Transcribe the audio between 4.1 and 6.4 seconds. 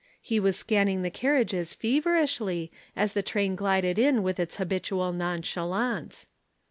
with its habitual nonchalance.